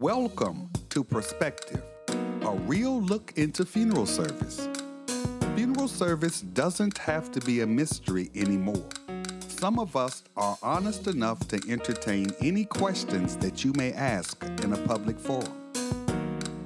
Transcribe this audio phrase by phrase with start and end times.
[0.00, 4.68] Welcome to Prospective, a real look into funeral service.
[5.54, 8.88] Funeral service doesn't have to be a mystery anymore.
[9.46, 14.72] Some of us are honest enough to entertain any questions that you may ask in
[14.72, 15.70] a public forum.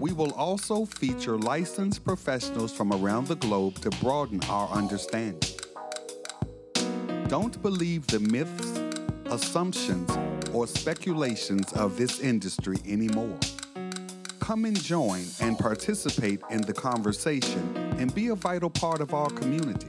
[0.00, 5.52] We will also feature licensed professionals from around the globe to broaden our understanding.
[7.28, 8.80] Don't believe the myths,
[9.26, 10.10] assumptions,
[10.58, 13.38] or speculations of this industry anymore.
[14.40, 19.30] Come and join and participate in the conversation and be a vital part of our
[19.30, 19.86] community.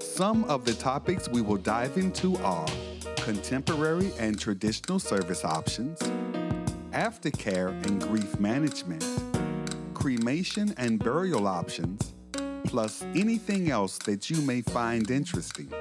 [0.00, 2.66] Some of the topics we will dive into are
[3.18, 6.00] contemporary and traditional service options,
[6.90, 9.04] aftercare and grief management,
[9.94, 12.14] cremation and burial options,
[12.64, 15.72] plus anything else that you may find interesting.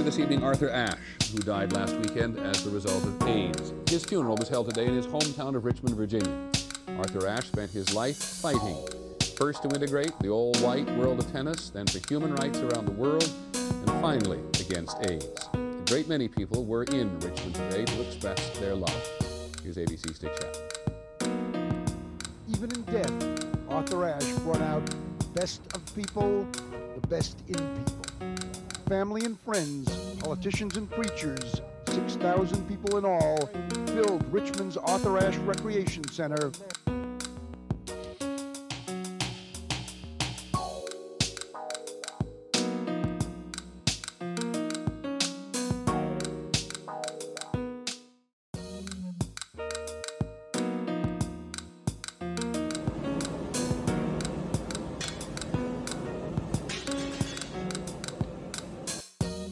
[0.00, 0.98] This evening, Arthur Ashe,
[1.30, 3.72] who died last weekend as the result of AIDS.
[3.88, 6.50] His funeral was held today in his hometown of Richmond, Virginia.
[6.98, 8.76] Arthur Ashe spent his life fighting,
[9.36, 13.30] first to integrate the all-white world of tennis, then for human rights around the world,
[13.54, 15.48] and finally against AIDS.
[15.52, 19.08] A great many people were in Richmond today to express their love.
[19.62, 21.94] Here's ABC Dick Schaap.
[22.48, 26.48] Even in death, Arthur Ashe brought out the best of people,
[27.00, 28.29] the best in people.
[28.90, 29.88] Family and friends,
[30.18, 31.60] politicians and preachers,
[31.90, 33.46] 6,000 people in all,
[33.86, 36.50] filled Richmond's Arthur Ashe Recreation Center.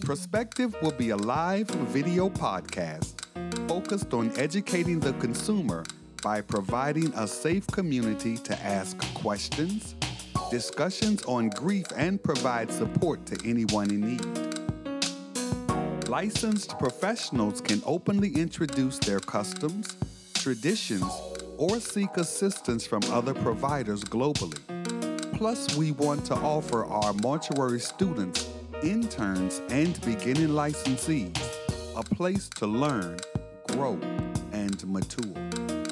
[0.08, 3.26] Prospective will be a live video podcast
[3.68, 5.84] focused on educating the consumer
[6.22, 9.96] by providing a safe community to ask questions,
[10.50, 14.24] discussions on grief, and provide support to anyone in need.
[16.08, 19.94] Licensed professionals can openly introduce their customs,
[20.32, 21.04] traditions,
[21.58, 24.58] or seek assistance from other providers globally.
[25.36, 28.48] Plus, we want to offer our mortuary students,
[28.82, 31.36] interns, and beginning licensees
[31.98, 33.18] a place to learn,
[33.66, 33.98] grow,
[34.52, 35.87] and mature.